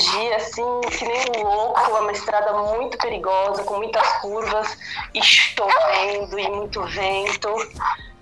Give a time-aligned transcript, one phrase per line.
[0.00, 4.76] dirigir assim, que nem um louco, é uma estrada muito perigosa, com muitas curvas,
[5.14, 7.48] e chovendo e muito vento.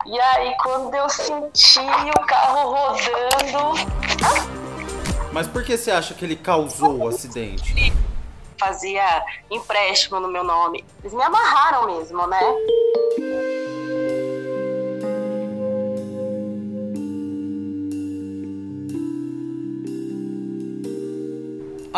[0.07, 3.75] E aí, quando eu senti o carro rodando.
[5.33, 7.93] Mas por que você acha que ele causou o acidente?
[8.59, 10.85] Fazia empréstimo no meu nome.
[11.01, 12.41] Eles me amarraram mesmo, né?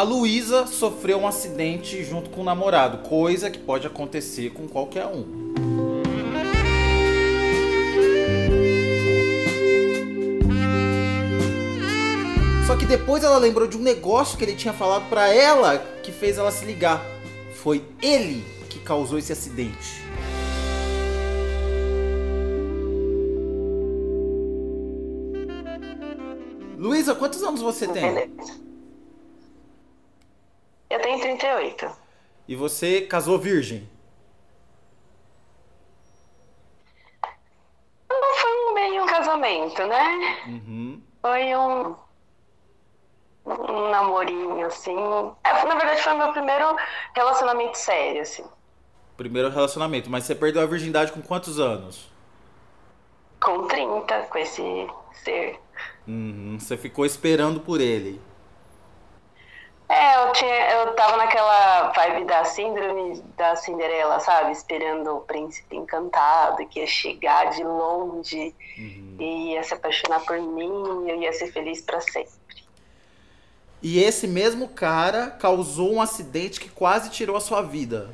[0.00, 5.04] A Luísa sofreu um acidente junto com o namorado, coisa que pode acontecer com qualquer
[5.04, 5.26] um.
[12.66, 16.10] Só que depois ela lembrou de um negócio que ele tinha falado para ela que
[16.10, 17.04] fez ela se ligar.
[17.52, 20.02] Foi ele que causou esse acidente.
[26.78, 28.14] Luísa, quantos anos você tem?
[28.14, 28.69] Beleza.
[31.30, 31.96] Eu tenho 38.
[32.48, 33.88] E você casou virgem?
[38.10, 40.42] Não foi meio um casamento, né?
[40.46, 41.02] Uhum.
[41.22, 41.94] Foi um,
[43.46, 44.96] um namorinho, assim.
[45.44, 46.76] É, na verdade, foi meu primeiro
[47.14, 48.44] relacionamento sério, assim.
[49.16, 52.10] Primeiro relacionamento, mas você perdeu a virgindade com quantos anos?
[53.40, 54.88] Com 30, com esse
[55.22, 55.60] ser.
[56.08, 56.58] Uhum.
[56.58, 58.20] Você ficou esperando por ele.
[59.92, 64.52] É, eu, tinha, eu tava naquela vibe da síndrome da Cinderela, sabe?
[64.52, 69.16] Esperando o príncipe encantado, que ia chegar de longe Uhum.
[69.18, 72.30] e ia se apaixonar por mim, e eu ia ser feliz pra sempre.
[73.82, 78.10] E esse mesmo cara causou um acidente que quase tirou a sua vida.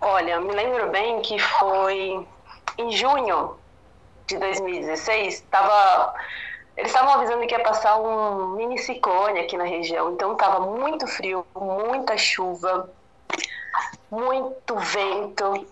[0.00, 2.26] Olha, eu me lembro bem que foi
[2.76, 3.56] em junho
[4.26, 6.14] de 2016, tava,
[6.76, 11.06] eles estavam avisando que ia passar um mini ciclone aqui na região, então tava muito
[11.06, 12.90] frio, muita chuva,
[14.10, 15.66] muito vento.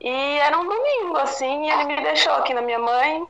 [0.00, 3.26] E era um domingo, assim, e ele me deixou aqui na minha mãe,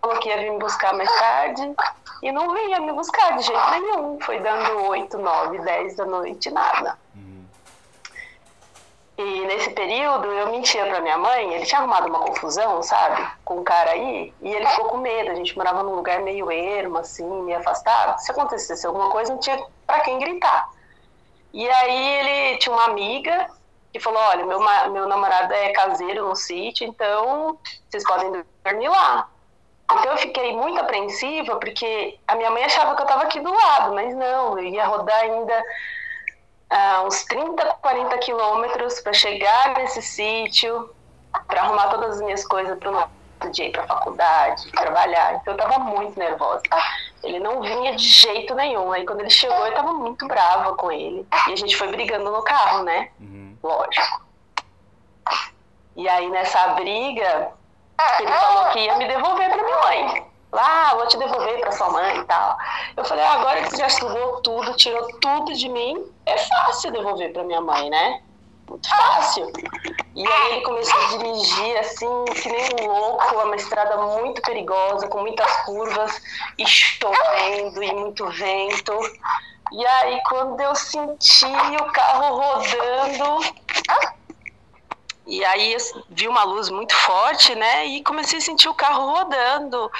[0.00, 1.74] falou que ia vir me buscar mais tarde,
[2.22, 4.18] e não vinha me buscar de jeito nenhum.
[4.20, 6.96] Foi dando 8, 9, 10 da noite, nada.
[9.18, 13.26] E nesse período eu mentia pra minha mãe, ele tinha arrumado uma confusão, sabe?
[13.44, 15.30] Com um cara aí, e ele ficou com medo.
[15.30, 18.18] A gente morava num lugar meio ermo, assim, meio afastado.
[18.18, 20.68] Se acontecesse alguma coisa, não tinha pra quem gritar.
[21.52, 23.48] E aí ele tinha uma amiga
[23.90, 24.60] que falou: Olha, meu,
[24.90, 29.30] meu namorado é caseiro no sítio, então vocês podem dormir lá.
[29.90, 33.50] Então eu fiquei muito apreensiva, porque a minha mãe achava que eu tava aqui do
[33.50, 35.62] lado, mas não, eu ia rodar ainda
[36.70, 40.90] ah, uns 30, 40 quilômetros para chegar nesse sítio,
[41.46, 45.34] para arrumar todas as minhas coisas para o outro dia ir para faculdade, trabalhar.
[45.36, 46.62] Então eu tava muito nervosa.
[47.22, 48.92] Ele não vinha de jeito nenhum.
[48.92, 51.26] Aí quando ele chegou, eu tava muito brava com ele.
[51.48, 53.10] E a gente foi brigando no carro, né?
[53.20, 53.56] Uhum.
[53.62, 54.24] Lógico.
[55.96, 57.52] E aí nessa briga,
[58.20, 60.26] ele falou que ia me devolver para minha mãe.
[60.56, 62.56] Lá, vou te devolver para sua mãe e tal.
[62.96, 66.90] Eu falei, ah, agora que você já sugou tudo, tirou tudo de mim, é fácil
[66.92, 68.22] devolver para minha mãe, né?
[68.66, 69.52] Muito fácil.
[70.14, 75.06] E aí ele começou a dirigir assim, que nem um louco, uma estrada muito perigosa,
[75.08, 76.22] com muitas curvas,
[76.56, 78.98] e chovendo e muito vento.
[79.72, 81.44] E aí quando eu senti
[81.82, 83.44] o carro rodando,
[85.26, 85.78] e aí eu
[86.08, 87.84] vi uma luz muito forte, né?
[87.86, 89.90] E comecei a sentir o carro rodando.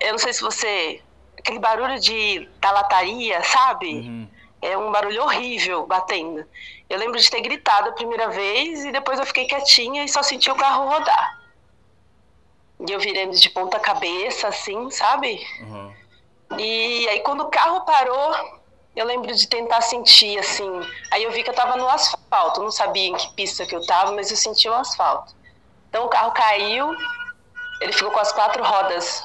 [0.00, 1.00] Eu não sei se você.
[1.38, 3.86] Aquele barulho de da lataria, sabe?
[3.86, 4.28] Uhum.
[4.60, 6.44] É um barulho horrível batendo.
[6.88, 10.22] Eu lembro de ter gritado a primeira vez e depois eu fiquei quietinha e só
[10.22, 11.40] senti o carro rodar.
[12.88, 15.40] E eu virando de ponta cabeça, assim, sabe?
[15.60, 15.94] Uhum.
[16.58, 18.60] E aí quando o carro parou,
[18.96, 20.70] eu lembro de tentar sentir, assim.
[21.10, 23.84] Aí eu vi que eu tava no asfalto, não sabia em que pista que eu
[23.84, 25.34] tava, mas eu senti o asfalto.
[25.88, 26.94] Então o carro caiu,
[27.80, 29.22] ele ficou com as quatro rodas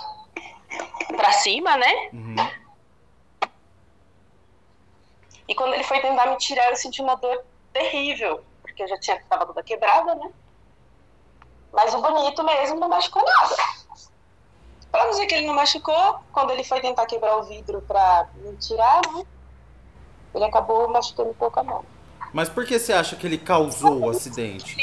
[1.16, 2.09] pra cima, né?
[2.13, 2.36] Uhum.
[5.48, 7.44] E quando ele foi tentar me tirar, eu senti uma dor
[7.74, 10.31] terrível, porque eu já tinha tava toda quebrada, né?
[11.71, 13.56] Mas o bonito mesmo não machucou nada.
[14.92, 18.56] Não dizer que ele não machucou, quando ele foi tentar quebrar o vidro pra me
[18.57, 19.25] tirar, né?
[20.34, 21.86] Ele acabou machucando um pouco a mão.
[22.34, 24.76] Mas por que você acha que ele causou o acidente?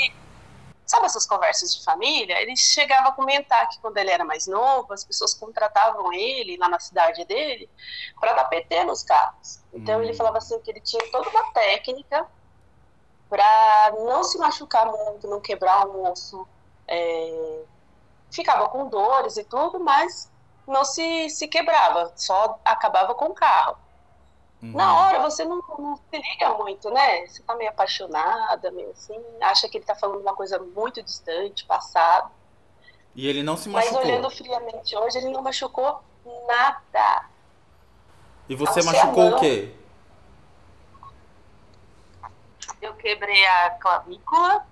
[0.84, 2.40] Sabe essas conversas de família?
[2.40, 6.68] Ele chegava a comentar que quando ele era mais novo, as pessoas contratavam ele lá
[6.68, 7.68] na cidade dele
[8.20, 9.60] para dar PT nos carros.
[9.72, 10.02] Então Hum.
[10.02, 12.26] ele falava assim que ele tinha toda uma técnica
[13.28, 16.46] para não se machucar muito, não quebrar um osso.
[16.88, 17.62] é,
[18.30, 20.30] Ficava com dores e tudo, mas
[20.66, 23.76] não se, se quebrava, só acabava com o carro.
[24.62, 24.72] Uhum.
[24.72, 27.26] Na hora você não, não, se liga muito, né?
[27.26, 31.64] Você tá meio apaixonada, meio assim, acha que ele tá falando uma coisa muito distante,
[31.66, 32.30] passado.
[33.14, 33.98] E ele não se machucou.
[33.98, 36.00] Mas olhando friamente hoje, ele não machucou
[36.46, 37.26] nada.
[38.48, 39.74] E você machucou o quê?
[42.80, 44.66] Eu quebrei a clavícula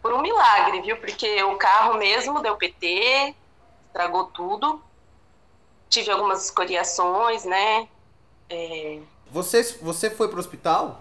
[0.00, 0.96] por um milagre, viu?
[0.98, 3.34] Porque o carro mesmo deu PT,
[3.86, 4.82] estragou tudo.
[5.88, 7.88] Tive algumas escoriações, né?
[8.48, 9.00] É...
[9.30, 11.00] Você, você foi pro hospital?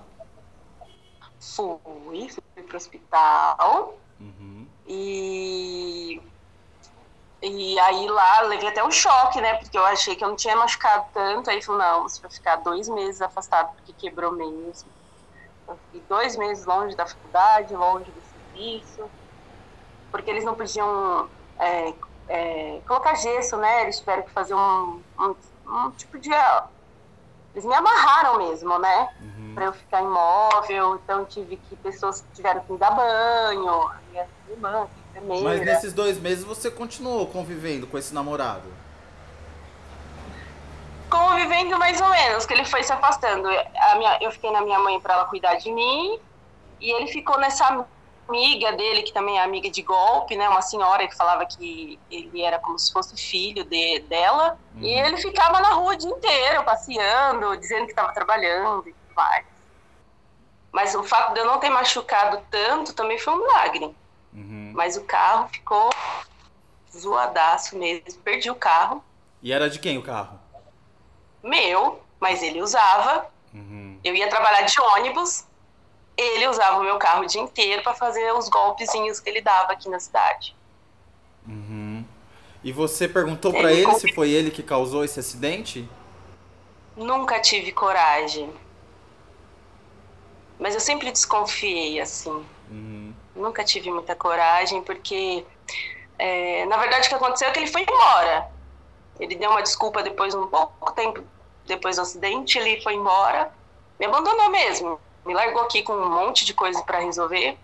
[1.39, 3.97] Fui, fui pro hospital.
[4.19, 4.65] Uhum.
[4.87, 6.21] E
[7.45, 9.55] e aí lá levei até um choque, né?
[9.55, 11.49] Porque eu achei que eu não tinha machucado tanto.
[11.49, 14.89] Aí falou, não, você vai ficar dois meses afastado porque quebrou mesmo.
[15.67, 18.21] Eu fiquei dois meses longe da faculdade, longe do
[18.53, 19.11] serviço.
[20.09, 21.29] Porque eles não podiam
[21.59, 21.93] é,
[22.29, 23.83] é, colocar gesso, né?
[23.83, 25.35] Eles tiveram que fazer um, um,
[25.67, 26.29] um, tipo de.
[27.53, 29.09] Eles me amarraram mesmo, né?
[29.21, 29.51] Uhum.
[29.55, 30.95] Pra eu ficar imóvel.
[30.95, 31.75] Então tive que.
[31.77, 34.87] Pessoas tiveram que me dar banho, minha irmã,
[35.43, 38.67] mas nesses dois meses você continuou convivendo com esse namorado?
[41.09, 43.47] Convivendo mais ou menos, que ele foi se afastando.
[43.47, 46.19] A minha, eu fiquei na minha mãe para ela cuidar de mim,
[46.81, 47.85] e ele ficou nessa
[48.27, 50.47] amiga dele, que também é amiga de golpe, né?
[50.49, 54.57] Uma senhora que falava que ele era como se fosse filho de, dela.
[54.75, 54.83] Uhum.
[54.83, 59.15] E ele ficava na rua o dia inteiro, passeando, dizendo que estava trabalhando e tudo
[59.15, 59.45] mais.
[60.71, 63.95] Mas o fato de eu não ter machucado tanto também foi um milagre.
[64.33, 64.71] Uhum.
[64.73, 65.91] Mas o carro ficou
[66.97, 68.21] zoadaço mesmo.
[68.23, 69.03] Perdi o carro.
[69.41, 70.39] E era de quem o carro?
[71.43, 73.27] Meu, mas ele usava.
[73.53, 73.99] Uhum.
[74.03, 75.45] Eu ia trabalhar de ônibus.
[76.15, 79.73] Ele usava o meu carro o dia inteiro para fazer os golpezinhos que ele dava
[79.73, 80.55] aqui na cidade.
[81.47, 82.05] Uhum.
[82.63, 85.89] E você perguntou para ele, ele se foi ele que causou esse acidente?
[86.95, 88.53] Nunca tive coragem.
[90.59, 92.45] Mas eu sempre desconfiei, assim.
[92.69, 95.45] Uhum nunca tive muita coragem, porque
[96.17, 98.49] é, na verdade o que aconteceu é que ele foi embora.
[99.19, 101.23] Ele deu uma desculpa depois, um pouco tempo
[101.65, 103.51] depois do acidente, ele foi embora,
[103.99, 107.57] me abandonou mesmo, me largou aqui com um monte de coisa para resolver.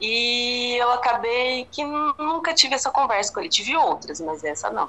[0.00, 3.48] E eu acabei que nunca tive essa conversa com ele.
[3.48, 4.88] Tive outras, mas essa não.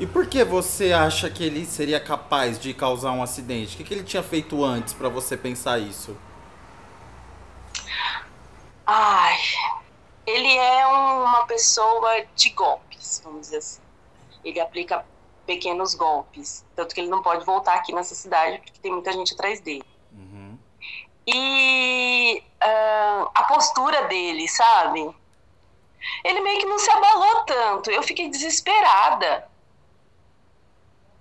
[0.00, 3.74] E por que você acha que ele seria capaz de causar um acidente?
[3.74, 6.16] O que, que ele tinha feito antes para você pensar isso?
[8.86, 9.38] Ai,
[10.26, 13.80] ele é uma pessoa de golpes, vamos dizer assim.
[14.42, 15.04] Ele aplica
[15.46, 19.34] pequenos golpes, tanto que ele não pode voltar aqui nessa cidade porque tem muita gente
[19.34, 19.84] atrás dele.
[21.32, 25.14] E uh, a postura dele, sabe?
[26.24, 27.90] Ele meio que não se abalou tanto.
[27.90, 29.48] Eu fiquei desesperada,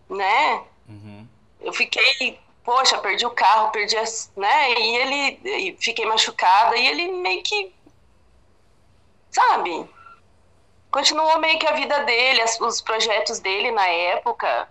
[0.10, 0.64] né?
[0.88, 1.28] Uhum.
[1.62, 4.72] Eu fiquei poxa, perdi o carro, perdi as, né?
[4.74, 7.74] E ele e fiquei machucada e ele meio que
[9.32, 9.90] sabe?
[10.92, 14.70] Continuou meio que a vida dele, as, os projetos dele na época.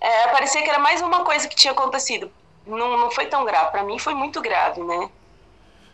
[0.00, 2.32] É, parecia que era mais uma coisa que tinha acontecido.
[2.66, 3.70] Não, não foi tão grave.
[3.70, 5.10] Para mim foi muito grave, né?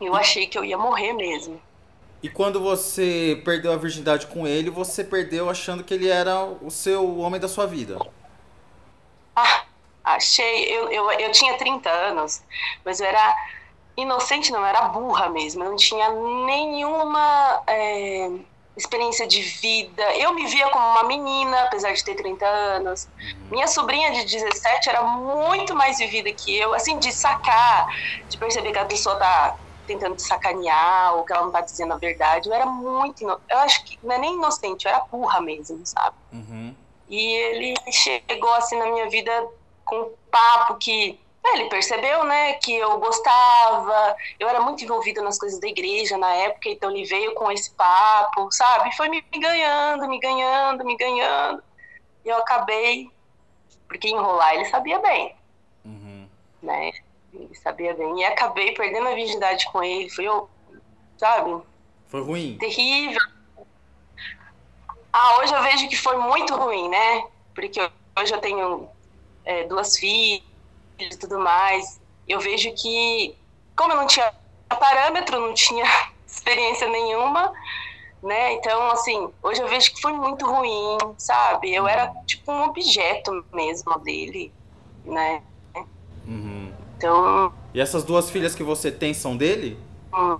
[0.01, 1.61] Eu achei que eu ia morrer mesmo.
[2.23, 6.71] E quando você perdeu a virgindade com ele, você perdeu achando que ele era o
[6.71, 7.99] seu homem da sua vida?
[9.37, 9.65] Ah,
[10.09, 12.43] Achei, eu, eu, eu tinha 30 anos,
[12.83, 13.37] mas eu era
[13.97, 15.63] inocente, não, eu era burra mesmo.
[15.63, 18.31] Eu não tinha nenhuma é,
[18.79, 20.03] experiência de vida.
[20.17, 23.09] Eu me via como uma menina, apesar de ter 30 anos.
[23.19, 23.49] Uhum.
[23.51, 27.89] Minha sobrinha de 17 era muito mais vivida que eu, assim, de sacar,
[28.29, 29.57] de perceber que a pessoa tá
[29.87, 32.49] tentando te sacanear ou que ela não tá dizendo a verdade.
[32.49, 33.23] Eu era muito.
[33.23, 33.41] Ino...
[33.49, 36.17] Eu acho que não é nem inocente, eu era burra mesmo, sabe?
[36.33, 36.75] Uhum.
[37.09, 39.33] E ele chegou assim na minha vida
[39.85, 45.23] com um papo que é, ele percebeu, né, que eu gostava, eu era muito envolvida
[45.23, 48.95] nas coisas da igreja na época, então ele veio com esse papo, sabe?
[48.97, 51.63] Foi me ganhando, me ganhando, me ganhando.
[52.25, 53.11] E eu acabei,
[53.87, 55.35] porque enrolar ele sabia bem,
[55.85, 56.29] uhum.
[56.63, 56.93] né?
[57.33, 58.21] Ele sabia bem.
[58.21, 60.27] E acabei perdendo a virgindade com ele, foi,
[61.17, 61.63] sabe?
[62.09, 62.57] Foi ruim.
[62.59, 63.21] Terrível.
[65.13, 67.25] Ah, hoje eu vejo que foi muito ruim, né?
[67.55, 67.81] Porque
[68.19, 68.89] hoje eu tenho
[69.45, 70.48] é, duas filhas
[70.99, 73.35] e tudo mais, eu vejo que,
[73.77, 74.33] como eu não tinha
[74.69, 75.85] parâmetro, não tinha
[76.27, 77.53] experiência nenhuma,
[78.23, 78.55] né?
[78.55, 81.73] Então, assim, hoje eu vejo que foi muito ruim, sabe?
[81.73, 84.53] Eu era tipo um objeto mesmo dele,
[85.05, 85.43] né?
[86.27, 86.73] Uhum.
[86.97, 87.53] Então.
[87.73, 89.79] E essas duas filhas que você tem são dele?
[90.13, 90.39] Hum.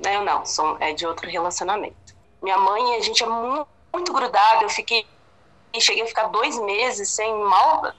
[0.00, 2.16] Eu não, são, é de outro relacionamento.
[2.40, 5.04] Minha mãe, a gente é muito, muito grudada, eu fiquei
[5.80, 7.92] cheguei a ficar dois meses sem mal,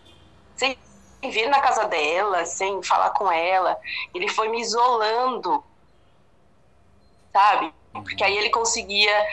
[0.56, 0.78] sem
[1.22, 3.78] vir na casa dela, sem falar com ela.
[4.14, 5.64] Ele foi me isolando,
[7.32, 7.74] sabe?
[7.94, 9.28] Porque aí ele conseguia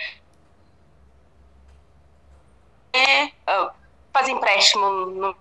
[4.13, 5.37] fazer empréstimo no,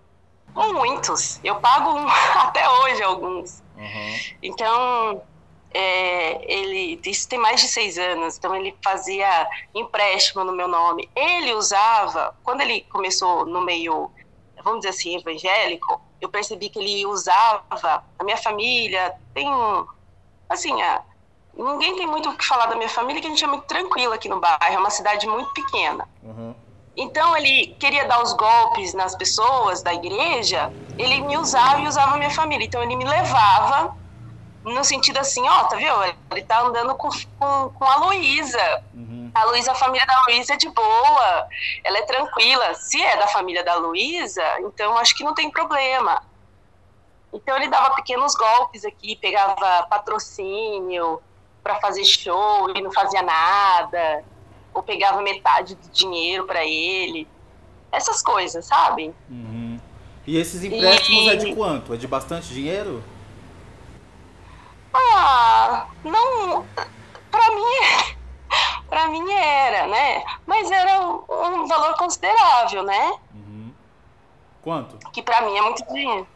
[0.73, 1.39] muitos.
[1.43, 2.07] Eu pago um,
[2.39, 3.63] até hoje alguns.
[3.77, 4.19] Uhum.
[4.41, 5.23] Então,
[5.77, 11.09] é, ele isso tem mais de seis anos, então ele fazia empréstimo no meu nome.
[11.13, 14.09] Ele usava, quando ele começou no meio,
[14.63, 19.13] vamos dizer assim, evangélico, eu percebi que ele usava a minha família.
[19.33, 19.49] Tem,
[20.47, 21.01] assim, a,
[21.53, 24.13] ninguém tem muito o que falar da minha família, que a gente é muito tranquilo
[24.13, 26.07] aqui no bairro, é uma cidade muito pequena.
[26.23, 26.55] Uhum.
[26.95, 32.13] Então ele queria dar os golpes nas pessoas da igreja, ele me usava e usava
[32.13, 32.65] a minha família.
[32.65, 33.93] Então ele me levava
[34.73, 36.15] no sentido assim, ó, tá vendo?
[36.31, 38.83] Ele tá andando com, com, com a Luísa.
[38.93, 39.31] Uhum.
[39.33, 41.47] A Luísa, a família da Luísa é de boa,
[41.83, 42.73] ela é tranquila.
[42.73, 46.23] Se é da família da Luísa, então acho que não tem problema.
[47.31, 51.21] Então ele dava pequenos golpes aqui, pegava patrocínio
[51.61, 54.23] para fazer show e não fazia nada,
[54.73, 57.27] ou pegava metade do dinheiro para ele.
[57.91, 59.13] Essas coisas, sabe?
[59.29, 59.79] Uhum.
[60.25, 61.29] E esses empréstimos e...
[61.29, 61.93] é de quanto?
[61.93, 63.03] É de bastante dinheiro?
[64.95, 66.65] Ah, não.
[67.29, 68.15] Pra mim,
[68.89, 70.23] pra mim era, né?
[70.45, 73.13] Mas era um, valor considerável, né?
[73.33, 73.73] Uhum.
[74.61, 75.11] Quanto?
[75.11, 76.27] Que pra mim é muito dinheiro.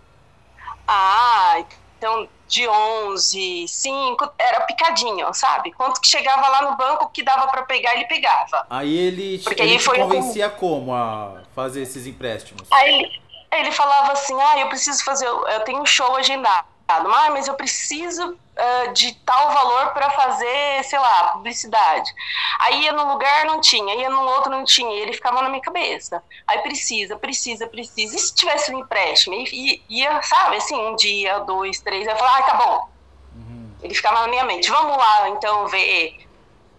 [0.87, 1.63] Ah,
[1.97, 5.71] então de 11, 5, era picadinho, sabe?
[5.71, 8.65] Quanto que chegava lá no banco que dava para pegar, ele pegava.
[8.67, 12.67] Aí ele, Porque ele aí foi convencia como a fazer esses empréstimos?
[12.71, 13.07] Aí
[13.51, 16.65] ele falava assim: "Ah, eu preciso fazer, eu tenho um show agendado.
[16.87, 22.11] Ah, mas eu preciso uh, de tal valor para fazer, sei lá, publicidade.
[22.59, 25.49] Aí ia num lugar, não tinha, ia num outro, não tinha, e ele ficava na
[25.49, 26.21] minha cabeça.
[26.45, 28.15] Aí precisa, precisa, precisa.
[28.15, 29.35] E se tivesse um empréstimo?
[29.35, 32.89] E ia, sabe, assim, um dia, dois, três, eu falava, ah, tá bom.
[33.35, 33.71] Uhum.
[33.81, 36.27] Ele ficava na minha mente, vamos lá então ver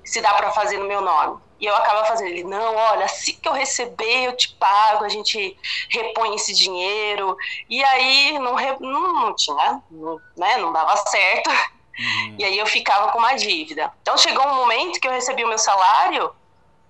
[0.04, 1.40] se dá para fazer no meu nome.
[1.60, 5.08] E eu acaba fazendo ele, não, olha, assim que eu receber, eu te pago, a
[5.10, 5.56] gente
[5.90, 7.36] repõe esse dinheiro.
[7.68, 11.50] E aí não, não, não tinha, não, né, não dava certo.
[11.50, 12.36] Uhum.
[12.38, 13.92] E aí eu ficava com uma dívida.
[14.00, 16.34] Então chegou um momento que eu recebi o meu salário,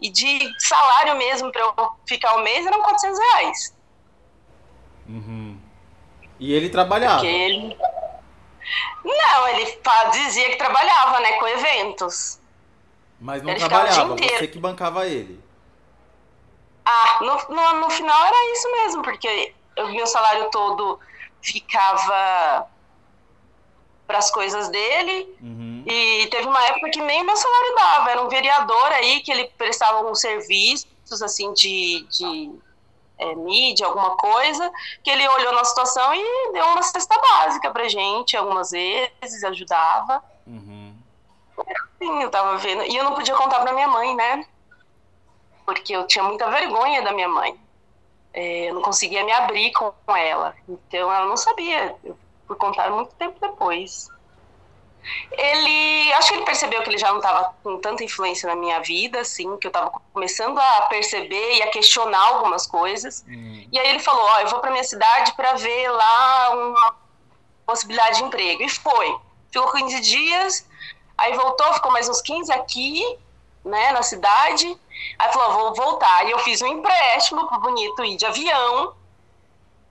[0.00, 1.74] e de salário mesmo para eu
[2.06, 3.76] ficar o um mês eram 400 reais.
[5.08, 5.58] Uhum.
[6.38, 7.26] E ele trabalhava?
[7.26, 7.76] Ele...
[9.04, 9.80] Não, ele
[10.12, 12.40] dizia que trabalhava, né, com eventos.
[13.20, 15.38] Mas não ele trabalhava, você que bancava ele.
[16.84, 20.98] Ah, no, no, no final era isso mesmo, porque o meu salário todo
[21.42, 22.66] ficava
[24.06, 25.36] para as coisas dele.
[25.40, 25.84] Uhum.
[25.86, 28.10] E teve uma época que nem meu salário dava.
[28.10, 32.50] Era um vereador aí que ele prestava alguns serviços assim de, de
[33.18, 34.72] é, mídia, alguma coisa,
[35.04, 40.22] que ele olhou na situação e deu uma cesta básica pra gente algumas vezes, ajudava.
[40.46, 40.79] Uhum.
[42.00, 42.82] Sim, eu tava vendo.
[42.84, 44.46] E eu não podia contar pra minha mãe, né?
[45.66, 47.54] Porque eu tinha muita vergonha da minha mãe.
[48.32, 50.54] É, eu não conseguia me abrir com ela.
[50.66, 51.94] Então ela não sabia.
[52.02, 52.16] Eu
[52.46, 54.08] fui contar muito tempo depois.
[55.32, 58.80] Ele, acho que ele percebeu que ele já não estava com tanta influência na minha
[58.80, 63.24] vida, assim, que eu estava começando a perceber e a questionar algumas coisas.
[63.28, 63.66] Hum.
[63.70, 66.96] E aí ele falou: Ó, oh, eu vou para minha cidade para ver lá uma
[67.66, 68.62] possibilidade de emprego.
[68.62, 69.18] E foi.
[69.50, 70.66] Ficou 15 dias,
[71.20, 73.18] Aí voltou, ficou mais uns 15 aqui,
[73.62, 74.74] né, na cidade.
[75.18, 76.26] Aí falou, vou voltar.
[76.26, 78.94] E eu fiz um empréstimo pro Bonito ir de avião.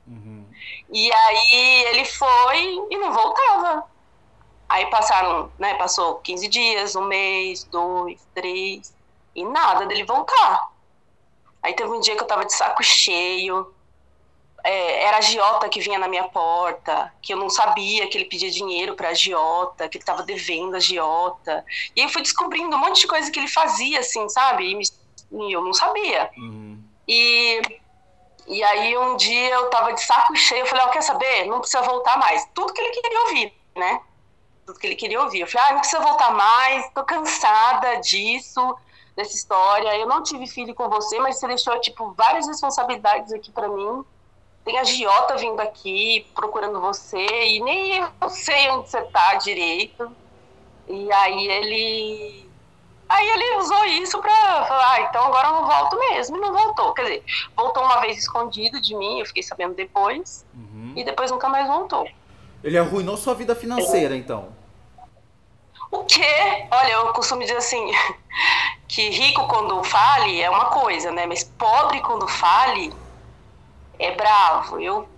[0.07, 0.43] Uhum.
[0.91, 3.85] E aí ele foi e não voltava.
[4.67, 8.91] Aí passaram, né, passou 15 dias, um mês, dois, três,
[9.35, 10.71] e nada dele voltar.
[11.61, 13.71] Aí teve um dia que eu tava de saco cheio,
[14.63, 18.25] é, era a Giota que vinha na minha porta, que eu não sabia que ele
[18.25, 21.65] pedia dinheiro para a Giota, que ele estava devendo a Giota.
[21.95, 24.71] E aí eu fui descobrindo um monte de coisa que ele fazia, assim, sabe?
[24.71, 26.29] E, me, e eu não sabia.
[26.37, 26.81] Uhum.
[27.07, 27.61] E,
[28.47, 31.45] e aí um dia eu tava de saco cheio, eu falei, ó, oh, quer saber?
[31.45, 32.47] Não precisa voltar mais.
[32.53, 34.01] Tudo que ele queria ouvir, né?
[34.65, 35.41] Tudo que ele queria ouvir.
[35.41, 38.77] Eu falei, ah, não precisa voltar mais, tô cansada disso,
[39.15, 39.95] dessa história.
[39.97, 44.05] Eu não tive filho com você, mas você deixou, tipo, várias responsabilidades aqui para mim
[44.69, 50.11] tem a Giota vindo aqui procurando você e nem eu sei onde você tá direito.
[50.87, 52.49] E aí ele.
[53.07, 56.37] Aí ele usou isso pra falar, ah, então agora eu não volto mesmo.
[56.37, 56.93] E não voltou.
[56.93, 57.23] Quer dizer,
[57.57, 60.45] voltou uma vez escondido de mim, eu fiquei sabendo depois.
[60.53, 60.93] Uhum.
[60.95, 62.07] E depois nunca mais voltou.
[62.63, 64.49] Ele arruinou sua vida financeira, então.
[65.89, 66.67] O quê?
[66.69, 67.91] Olha, eu costumo dizer assim.
[68.87, 71.25] que rico quando fale é uma coisa, né?
[71.25, 72.93] Mas pobre quando fale
[74.29, 74.79] bravo.
[74.79, 75.09] Eu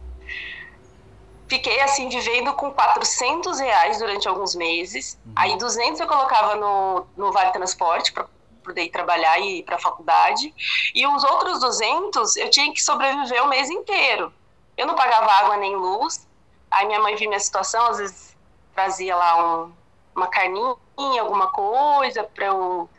[1.48, 5.20] fiquei assim vivendo com 400 reais durante alguns meses.
[5.26, 5.34] Uhum.
[5.36, 8.26] Aí 200 eu colocava no, no Vale Transporte para
[8.64, 10.54] poder ir trabalhar e ir para a faculdade.
[10.96, 14.32] E os outros 200 eu tinha que sobreviver o mês inteiro.
[14.78, 16.28] Eu não pagava água nem luz.
[16.70, 18.38] Aí minha mãe via minha situação, às vezes
[18.74, 19.74] trazia lá um,
[20.16, 20.78] uma carninha,
[21.20, 22.90] alguma coisa para eu,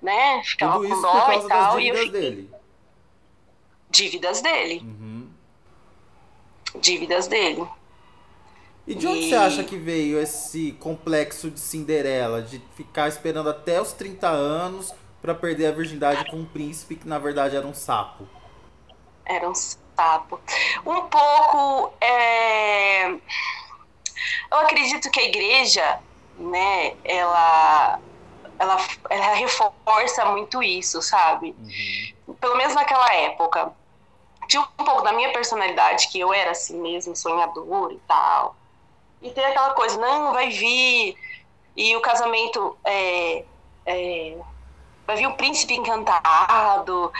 [0.00, 1.80] né, ficar Tudo com dó e tal.
[1.80, 2.10] e eu fiquei...
[2.12, 2.50] dele.
[3.90, 4.80] Dívidas dele.
[4.84, 5.05] Uhum.
[6.80, 7.66] Dívidas dele.
[8.86, 9.28] E de onde e...
[9.28, 14.94] você acha que veio esse complexo de Cinderela, de ficar esperando até os 30 anos
[15.20, 18.28] para perder a virgindade com um príncipe que na verdade era um sapo?
[19.24, 20.40] Era um sapo.
[20.86, 21.92] Um pouco.
[22.00, 23.08] É...
[23.08, 25.98] Eu acredito que a igreja,
[26.38, 27.98] né, ela,
[28.58, 28.76] ela,
[29.10, 31.54] ela reforça muito isso, sabe?
[32.28, 32.34] Uhum.
[32.34, 33.72] Pelo menos naquela época.
[34.48, 38.56] Tinha um pouco da minha personalidade, que eu era assim mesmo, sonhador e tal.
[39.20, 41.16] E tem aquela coisa, não, vai vir.
[41.76, 43.44] E o casamento é,
[43.84, 44.38] é
[45.06, 47.12] vai vir um príncipe encantado.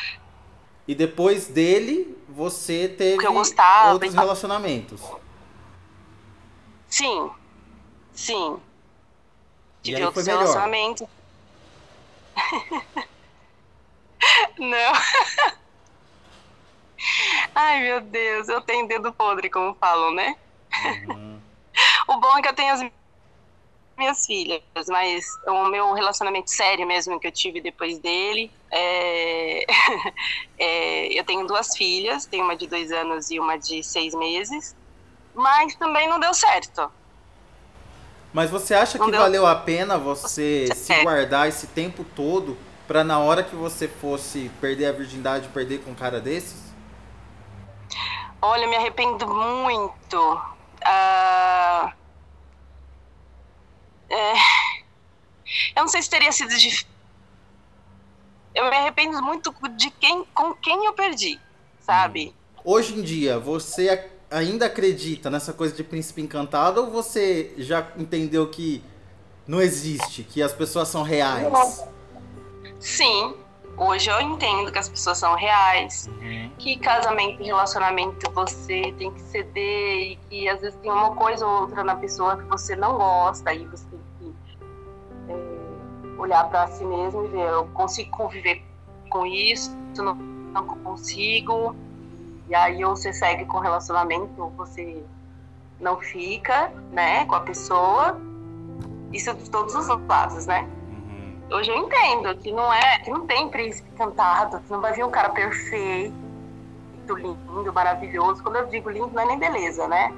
[0.87, 5.01] E depois dele, você teve gostava, outros relacionamentos.
[6.89, 7.31] Sim.
[8.13, 8.61] Sim.
[9.83, 11.07] Tive outros relacionamentos.
[14.59, 14.93] Não.
[17.59, 20.37] Ai, meu Deus, eu tenho dedo podre, como falam, né?
[21.09, 21.41] Uhum.
[22.07, 22.85] o bom é que eu tenho as
[23.97, 29.65] minhas filhas, mas o meu relacionamento sério mesmo que eu tive depois dele, é...
[30.59, 31.19] é...
[31.19, 34.77] eu tenho duas filhas, tenho uma de dois anos e uma de seis meses,
[35.35, 36.93] mas também não deu certo.
[38.35, 39.21] Mas você acha não que deu...
[39.23, 40.75] valeu a pena você é.
[40.75, 42.55] se guardar esse tempo todo
[42.87, 46.66] para na hora que você fosse perder a virgindade, perder com um cara desses?
[48.47, 50.17] Olha, eu me arrependo muito.
[50.17, 52.07] Uh
[54.09, 54.33] é,
[55.75, 56.87] eu não sei se teria sido difícil.
[58.55, 61.39] Eu me arrependo muito de quem, com quem eu perdi,
[61.81, 62.35] sabe?
[62.65, 68.49] Hoje em dia, você ainda acredita nessa coisa de príncipe encantado ou você já entendeu
[68.49, 68.83] que
[69.47, 71.85] não existe, que as pessoas são reais?
[72.81, 73.37] Sim,
[73.77, 76.46] hoje eu entendo que as pessoas são reais, uhum.
[76.59, 81.47] Que casamento e relacionamento você tem que ceder e que às vezes tem uma coisa
[81.47, 83.97] ou outra na pessoa que você não gosta e você
[86.19, 88.63] olhar para si mesmo e ver, eu consigo conviver
[89.11, 91.75] com isso, não, não consigo.
[92.49, 95.03] E aí ou você segue com o relacionamento, ou você
[95.81, 98.21] não fica, né, com a pessoa.
[99.13, 100.69] Isso de todos os lados, né?
[100.89, 101.57] Uhum.
[101.57, 105.05] Hoje eu entendo que não é, que não tem príncipe cantado, que não vai vir
[105.05, 106.15] um cara perfeito,
[107.15, 108.43] lindo, maravilhoso.
[108.43, 110.13] Quando eu digo lindo, não é nem beleza, né?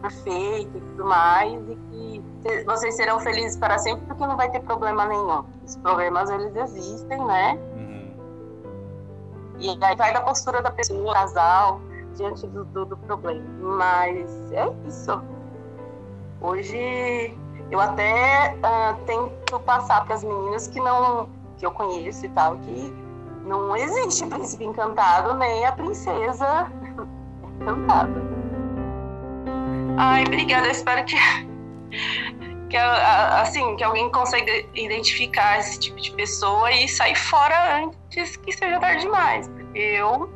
[0.00, 4.60] Perfeito e tudo mais, e que vocês serão felizes para sempre porque não vai ter
[4.60, 5.44] problema nenhum.
[5.64, 7.58] Os problemas eles existem, né?
[7.74, 8.14] Uhum.
[9.58, 11.80] E aí vai da postura da pessoa, do casal,
[12.16, 13.44] diante do, do, do problema.
[13.60, 15.22] Mas é isso.
[16.40, 17.38] Hoje
[17.70, 22.58] eu até uh, tento passar para as meninas que não que eu conheço e tal
[22.58, 23.03] que
[23.44, 26.70] não existe príncipe encantado nem a princesa
[27.60, 28.22] encantada.
[29.96, 30.66] Ai, obrigada.
[30.66, 31.16] Eu espero que
[32.70, 38.52] que assim que alguém consiga identificar esse tipo de pessoa e sair fora antes que
[38.52, 39.46] seja tarde demais.
[39.48, 40.28] Porque eu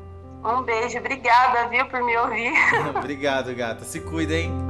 [0.44, 2.52] um beijo, obrigada, viu, por me ouvir.
[2.96, 3.84] Obrigado, gata.
[3.84, 4.67] Se cuida, hein?